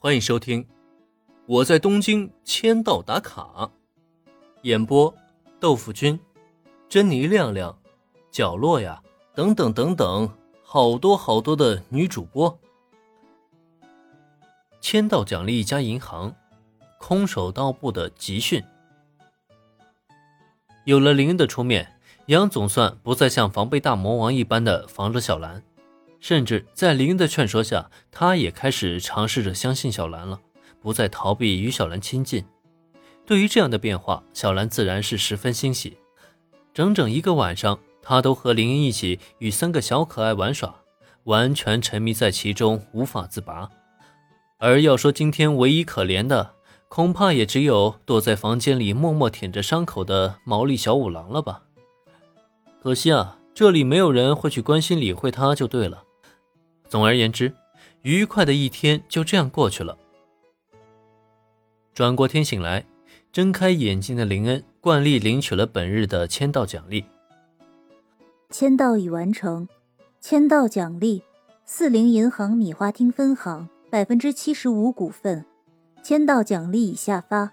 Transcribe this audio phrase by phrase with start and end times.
[0.00, 0.62] 欢迎收听
[1.44, 3.42] 《我在东京签到打卡》，
[4.62, 5.12] 演播：
[5.58, 6.20] 豆腐君、
[6.88, 7.76] 珍妮亮亮、
[8.30, 9.02] 角落呀，
[9.34, 10.32] 等等等等，
[10.62, 12.56] 好多好多的女主播。
[14.80, 16.32] 签到奖励一家银行，
[17.00, 18.62] 空手道部的集训。
[20.84, 25.64] 有了林恩的出面，杨总算不再像防备大魔王一般的防着小兰。
[26.20, 30.40] 甚至在林的劝说下，他也开始尝试着相信小兰了，
[30.80, 32.44] 不再逃避与小兰亲近。
[33.24, 35.96] 对于这样的变化，小兰自然是十分欣喜。
[36.74, 40.74] 整整一个晚上，他都和林一起与三个小可爱玩耍，
[41.24, 43.68] 完全沉迷在其中，无法自拔。
[44.58, 46.54] 而要说今天唯一可怜的，
[46.88, 51.62] 恐怕也只有躲在房间里默默舔着伤口的毛利小五郎了吧。
[52.82, 56.04] 可惜啊，这里没有人会去关心理会他，就对了。
[56.88, 57.54] 总而言之，
[58.02, 59.96] 愉快的一天就这样过去了。
[61.92, 62.84] 转过天醒来，
[63.30, 67.04] 睁开眼睛的林恩惯例领取了本日的签到奖励。
[68.50, 69.68] 签到已完成，
[70.20, 71.22] 签到奖励：
[71.64, 75.44] 四零银行米花町分行百分之七十五股份。
[76.02, 77.52] 签到奖励已下发。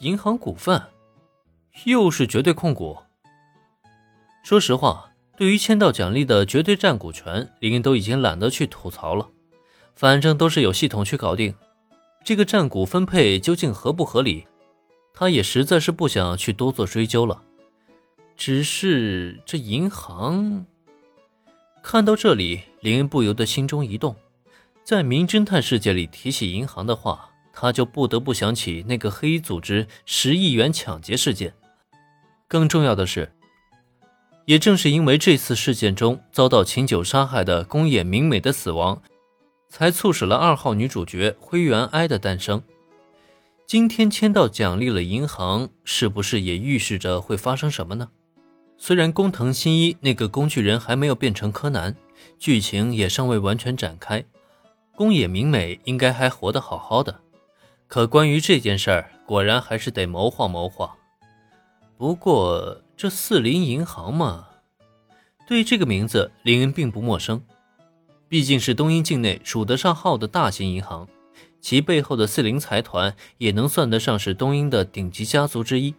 [0.00, 0.82] 银行股份，
[1.84, 2.98] 又是绝对控股。
[4.42, 5.06] 说实话。
[5.38, 9.28] 对于签到奖励的绝对占股权，林恩都已经懒得去吐槽了，
[9.94, 11.54] 反正都是有系统去搞定。
[12.24, 14.48] 这个占股分配究竟合不合理，
[15.14, 17.40] 他也实在是不想去多做追究了。
[18.36, 20.66] 只是这银行，
[21.84, 24.16] 看到这里，林恩不由得心中一动。
[24.82, 31.54] 在名侦探世界里提起银行的话，他就不得不想起那个黑衣组织十亿元抢劫事件。
[32.48, 33.30] 更重要的是。
[34.48, 39.02] 也正是因为这次事件中遭到秦九杀害的宫野明美的死亡，
[39.68, 42.62] 才促使了二号女主角灰原哀的诞生。
[43.66, 48.08] 今天签到奖励了银行，是不是也预示着会发生什么呢？
[48.78, 51.94] 虽然工藤新一那个工具人还没有变成柯南，
[52.38, 54.24] 剧情也尚未完全展开，
[54.96, 57.20] 宫野明美应该还活得好好的。
[57.86, 60.96] 可关于这件事儿，果然还是得谋划谋划。
[61.98, 62.80] 不过。
[62.98, 64.48] 这四零银行嘛，
[65.46, 67.40] 对这个名字林恩并不陌生，
[68.28, 71.06] 毕竟是东英境内数得上号的大型银行，
[71.60, 75.94] 其背后的四零财团也能算得上是东英的顶级家族之一，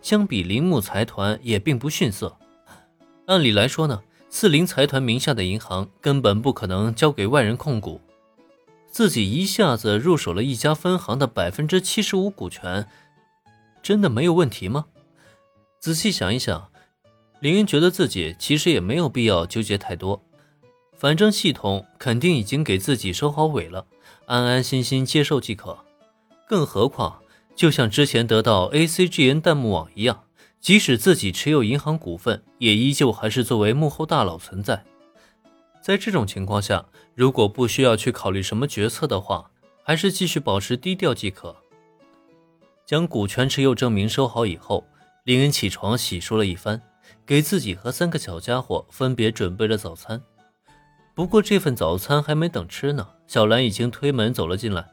[0.00, 2.36] 相比铃木财团也并不逊色。
[3.26, 8.00] 按理来说呢，四零财团名下的银行根本不可能交给外人控股，
[8.86, 12.86] 自己一下子入手了一家分行的百分之七十五股权，
[13.82, 14.84] 真的没有问题吗？
[15.84, 16.70] 仔细想一想，
[17.40, 20.24] 林恩觉得自己其实也没有必要纠结太多，
[20.96, 23.84] 反正系统肯定已经给自己收好尾了，
[24.24, 25.76] 安安心心接受即可。
[26.48, 27.20] 更何况，
[27.54, 30.24] 就像之前得到 ACGN 弹幕网一样，
[30.58, 34.82] 即使自己持有银行股份，也依旧还是作为幕后大佬存在。
[35.82, 39.50] 在这种情况下，如果不需要去考虑什么决策的话，
[39.82, 41.54] 还是继续保持低调即可。
[42.86, 44.82] 将股权持有证明收好以后。
[45.24, 46.82] 林恩起床洗漱了一番，
[47.24, 50.20] 给自己和三个小家伙分别准备了早餐。
[51.14, 54.86] 不过这份早餐还没等吃呢，小兰已经推门走了进来。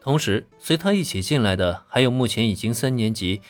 [0.00, 3.40] 同时，随她一起进来的还有目前已经三年级、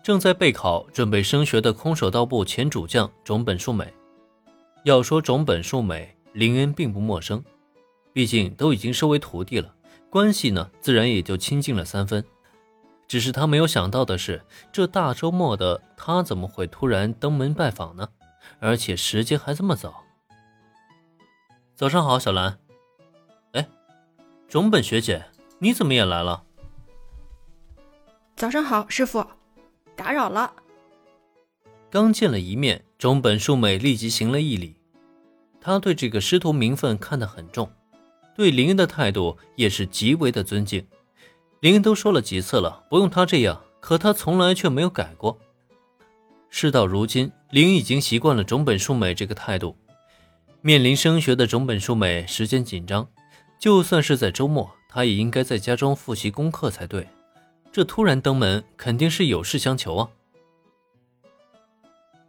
[0.00, 3.92] 正在备考、准备升学的空手道部前主将种本树美。
[4.84, 7.42] 要说种本树美，林恩并不陌生，
[8.12, 9.74] 毕竟都已经收为徒弟了，
[10.08, 12.24] 关系呢自然也就亲近了三分。
[13.08, 18.10] 只是他没有想到的是，这大周末的他怎么会突然登门拜访呢？
[18.60, 20.04] 而且时间还这么早。
[21.74, 22.58] 早上好，小兰。
[23.52, 23.66] 哎，
[24.46, 25.24] 种本学姐，
[25.58, 26.44] 你怎么也来了？
[28.36, 29.26] 早上好，师傅，
[29.96, 30.52] 打扰了。
[31.90, 34.76] 刚见了一面，种本树美立即行了一礼。
[35.60, 37.72] 他对这个师徒名分看得很重，
[38.36, 40.86] 对林恩的态度也是极为的尊敬。
[41.60, 45.38] 林都说了几次了，不用他这样，可他从来却没有改过。
[46.50, 49.76] 事到如今，林已经习惯了种本树美这个态度。
[50.60, 53.08] 面临升学的种本树美，时间紧张，
[53.58, 57.08] 就算是在周末，他也应该在家中复习功课才对。
[57.72, 60.08] 这突然登门，肯定是有事相求啊！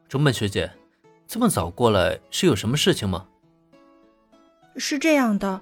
[0.08, 0.72] 种本学姐，
[1.28, 3.28] 这么早过来是有什么事情吗？
[4.76, 5.62] 是这样的。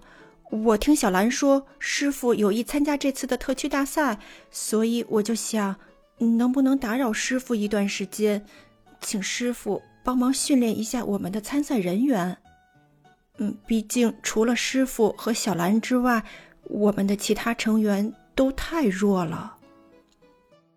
[0.49, 4.17] 我听小兰说，师傅有意参加这次的特区大赛，
[4.49, 5.75] 所以我就想，
[6.17, 8.45] 能不能打扰师傅一段时间，
[9.01, 12.37] 请师傅帮忙训练一下我们的参赛人员。
[13.39, 16.23] 嗯，毕竟除了师傅和小兰之外，
[16.63, 19.57] 我们的其他成员都太弱了。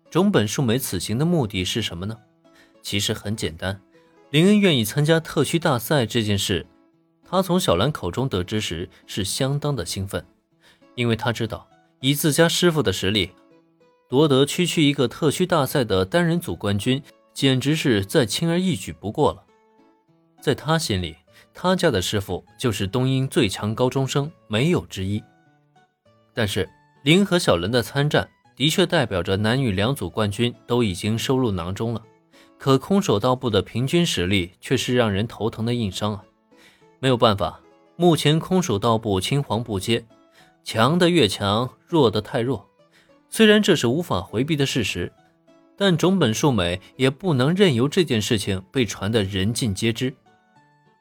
[0.09, 2.17] 中本树美此行的目的是什么呢？
[2.81, 3.81] 其实很简单，
[4.31, 6.67] 林恩愿意参加特区大赛这件事，
[7.31, 10.25] 他从小兰口中得知时是相当的兴奋，
[10.95, 11.65] 因为他知道
[12.01, 13.31] 以自家师傅的实力，
[14.09, 17.01] 夺得区区一个特区大赛的单人组冠军，
[17.33, 19.45] 简直是再轻而易举不过了。
[20.41, 21.15] 在他心里，
[21.53, 25.23] 他家的师傅就是东英最强高中生，没有之一。
[26.33, 26.69] 但是
[27.05, 32.03] 林和小兰的参战，的确代表着男女两组冠军都已经收入囊中了。
[32.57, 36.25] 可空手道部的平均实力却是让人头疼的硬伤啊！
[37.01, 37.59] 没有办法，
[37.95, 40.05] 目前空手道部青黄不接，
[40.63, 42.69] 强的越强，弱的太弱。
[43.27, 45.11] 虽然这是无法回避的事实，
[45.75, 50.13] 但种本树美也不能任由这件事情被传得人尽皆知。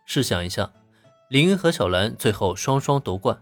[0.06, 0.72] 试想一下，
[1.28, 3.38] 林和小兰最后双双夺冠，